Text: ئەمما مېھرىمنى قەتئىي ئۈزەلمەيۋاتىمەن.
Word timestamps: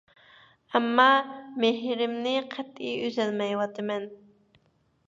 ئەمما 0.77 1.05
مېھرىمنى 1.65 2.35
قەتئىي 2.57 2.99
ئۈزەلمەيۋاتىمەن. 3.05 4.15